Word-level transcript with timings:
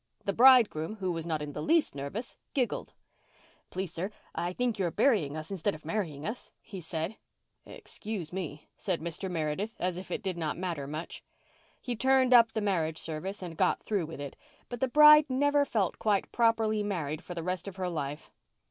The 0.25 0.33
bridegroom, 0.33 0.95
who 0.95 1.11
was 1.11 1.27
not 1.27 1.43
in 1.43 1.53
the 1.53 1.61
least 1.61 1.93
nervous, 1.93 2.35
giggled. 2.55 2.93
"Please, 3.69 3.93
sir, 3.93 4.09
I 4.33 4.51
think 4.51 4.79
you're 4.79 4.89
burying 4.89 5.37
us 5.37 5.51
instead 5.51 5.75
of 5.75 5.85
marrying 5.85 6.25
us," 6.25 6.51
he 6.63 6.81
said. 6.81 7.17
"Excuse 7.67 8.33
me," 8.33 8.67
said 8.77 8.99
Mr. 8.99 9.29
Meredith, 9.29 9.75
as 9.79 9.99
it 9.99 10.09
it 10.09 10.23
did 10.23 10.39
not 10.39 10.57
matter 10.57 10.87
much. 10.87 11.23
He 11.79 11.95
turned 11.95 12.33
up 12.33 12.53
the 12.53 12.61
marriage 12.61 12.97
service 12.97 13.43
and 13.43 13.55
got 13.55 13.83
through 13.83 14.07
with 14.07 14.19
it, 14.19 14.35
but 14.69 14.79
the 14.79 14.87
bride 14.87 15.29
never 15.29 15.65
felt 15.65 15.99
quite 15.99 16.31
properly 16.31 16.81
married 16.81 17.23
for 17.23 17.35
the 17.35 17.43
rest 17.43 17.67
of 17.67 17.75
her 17.75 17.87
life. 17.87 18.31